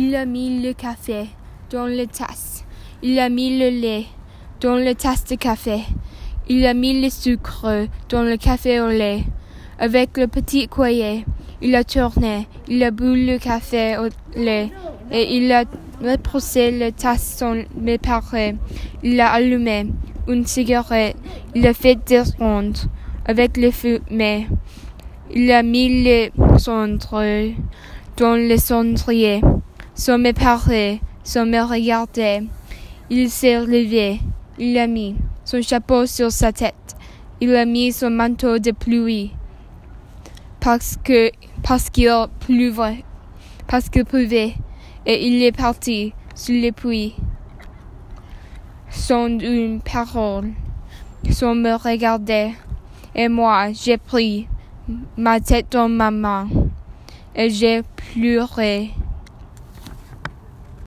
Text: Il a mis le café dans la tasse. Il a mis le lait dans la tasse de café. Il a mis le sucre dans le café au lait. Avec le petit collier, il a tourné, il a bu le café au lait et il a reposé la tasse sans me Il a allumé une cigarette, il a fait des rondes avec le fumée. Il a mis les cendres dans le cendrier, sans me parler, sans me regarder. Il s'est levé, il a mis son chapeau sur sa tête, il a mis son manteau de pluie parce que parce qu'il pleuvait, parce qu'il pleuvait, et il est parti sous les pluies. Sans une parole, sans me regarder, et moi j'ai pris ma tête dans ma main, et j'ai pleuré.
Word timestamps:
Il 0.00 0.14
a 0.14 0.26
mis 0.26 0.62
le 0.62 0.74
café 0.74 1.26
dans 1.72 1.86
la 1.86 2.06
tasse. 2.06 2.64
Il 3.02 3.18
a 3.18 3.28
mis 3.28 3.58
le 3.58 3.68
lait 3.68 4.04
dans 4.60 4.76
la 4.76 4.94
tasse 4.94 5.24
de 5.24 5.34
café. 5.34 5.80
Il 6.48 6.64
a 6.66 6.72
mis 6.72 7.02
le 7.02 7.10
sucre 7.10 7.88
dans 8.08 8.22
le 8.22 8.36
café 8.36 8.78
au 8.80 8.90
lait. 8.90 9.24
Avec 9.80 10.16
le 10.16 10.28
petit 10.28 10.68
collier, 10.68 11.24
il 11.60 11.74
a 11.74 11.82
tourné, 11.82 12.46
il 12.68 12.80
a 12.84 12.92
bu 12.92 13.26
le 13.26 13.38
café 13.38 13.96
au 13.98 14.08
lait 14.38 14.70
et 15.10 15.36
il 15.36 15.50
a 15.50 15.64
reposé 16.00 16.70
la 16.70 16.92
tasse 16.92 17.34
sans 17.36 17.54
me 17.54 17.96
Il 19.02 19.20
a 19.20 19.32
allumé 19.32 19.88
une 20.28 20.46
cigarette, 20.46 21.16
il 21.56 21.66
a 21.66 21.74
fait 21.74 21.98
des 22.06 22.22
rondes 22.38 22.78
avec 23.26 23.56
le 23.56 23.72
fumée. 23.72 24.46
Il 25.34 25.50
a 25.50 25.64
mis 25.64 26.04
les 26.04 26.30
cendres 26.56 27.50
dans 28.16 28.36
le 28.36 28.56
cendrier, 28.56 29.40
sans 29.98 30.16
me 30.16 30.32
parler, 30.32 31.00
sans 31.24 31.44
me 31.44 31.60
regarder. 31.60 32.44
Il 33.10 33.28
s'est 33.30 33.58
levé, 33.58 34.20
il 34.56 34.78
a 34.78 34.86
mis 34.86 35.16
son 35.44 35.60
chapeau 35.60 36.06
sur 36.06 36.30
sa 36.30 36.52
tête, 36.52 36.96
il 37.40 37.54
a 37.56 37.64
mis 37.64 37.92
son 37.92 38.10
manteau 38.10 38.60
de 38.60 38.70
pluie 38.70 39.32
parce 40.60 40.96
que 41.02 41.32
parce 41.64 41.90
qu'il 41.90 42.14
pleuvait, 42.38 43.04
parce 43.66 43.88
qu'il 43.88 44.04
pleuvait, 44.04 44.54
et 45.04 45.26
il 45.26 45.42
est 45.42 45.56
parti 45.56 46.12
sous 46.34 46.52
les 46.52 46.72
pluies. 46.72 47.16
Sans 48.90 49.26
une 49.26 49.80
parole, 49.80 50.52
sans 51.30 51.56
me 51.56 51.74
regarder, 51.74 52.52
et 53.16 53.28
moi 53.28 53.72
j'ai 53.72 53.98
pris 53.98 54.46
ma 55.16 55.40
tête 55.40 55.72
dans 55.72 55.88
ma 55.88 56.12
main, 56.12 56.48
et 57.34 57.50
j'ai 57.50 57.82
pleuré. 57.96 58.92